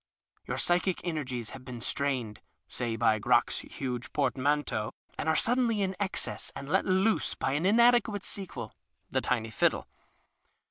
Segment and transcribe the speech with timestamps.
[0.47, 5.95] Your psychic energies have been strained (say by Crock's huge portmanteau), and are suddenly in
[5.99, 8.71] excess and let loose by an inadequate sequel
[9.11, 9.87] (the tiny fiddle).